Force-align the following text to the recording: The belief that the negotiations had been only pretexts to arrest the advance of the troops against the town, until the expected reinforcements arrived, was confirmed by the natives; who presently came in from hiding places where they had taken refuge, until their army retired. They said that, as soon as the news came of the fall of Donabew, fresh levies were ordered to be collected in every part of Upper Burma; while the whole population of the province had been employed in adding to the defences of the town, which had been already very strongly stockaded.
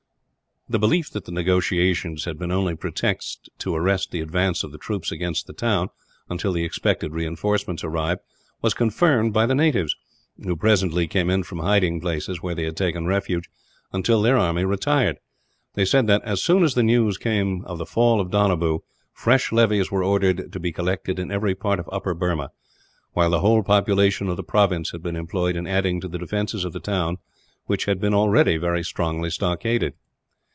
The 0.69 0.79
belief 0.79 1.09
that 1.09 1.25
the 1.25 1.33
negotiations 1.33 2.23
had 2.23 2.39
been 2.39 2.49
only 2.51 2.77
pretexts 2.77 3.49
to 3.57 3.75
arrest 3.75 4.11
the 4.11 4.21
advance 4.21 4.63
of 4.63 4.71
the 4.71 4.77
troops 4.77 5.11
against 5.11 5.45
the 5.45 5.51
town, 5.53 5.89
until 6.29 6.53
the 6.53 6.63
expected 6.63 7.11
reinforcements 7.11 7.83
arrived, 7.83 8.21
was 8.61 8.73
confirmed 8.73 9.33
by 9.33 9.45
the 9.45 9.55
natives; 9.55 9.93
who 10.41 10.55
presently 10.55 11.07
came 11.09 11.29
in 11.29 11.43
from 11.43 11.59
hiding 11.59 11.99
places 11.99 12.41
where 12.41 12.55
they 12.55 12.63
had 12.63 12.77
taken 12.77 13.05
refuge, 13.05 13.49
until 13.91 14.21
their 14.21 14.37
army 14.37 14.63
retired. 14.63 15.17
They 15.73 15.83
said 15.83 16.07
that, 16.07 16.23
as 16.23 16.41
soon 16.41 16.63
as 16.63 16.73
the 16.73 16.83
news 16.83 17.17
came 17.17 17.65
of 17.65 17.77
the 17.77 17.85
fall 17.85 18.21
of 18.21 18.31
Donabew, 18.31 18.79
fresh 19.11 19.51
levies 19.51 19.91
were 19.91 20.05
ordered 20.05 20.53
to 20.53 20.59
be 20.61 20.71
collected 20.71 21.19
in 21.19 21.31
every 21.31 21.53
part 21.53 21.79
of 21.79 21.89
Upper 21.91 22.13
Burma; 22.13 22.49
while 23.11 23.31
the 23.31 23.41
whole 23.41 23.61
population 23.61 24.29
of 24.29 24.37
the 24.37 24.41
province 24.43 24.91
had 24.91 25.03
been 25.03 25.17
employed 25.17 25.57
in 25.57 25.67
adding 25.67 25.99
to 25.99 26.07
the 26.07 26.19
defences 26.19 26.63
of 26.63 26.71
the 26.71 26.79
town, 26.79 27.17
which 27.65 27.85
had 27.85 27.99
been 27.99 28.13
already 28.13 28.55
very 28.55 28.83
strongly 28.85 29.29
stockaded. 29.29 29.95